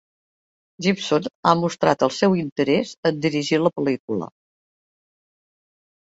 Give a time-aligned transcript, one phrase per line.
[0.83, 4.31] Gibson ha mostrat el seu interès en dirigir la pel·lícula.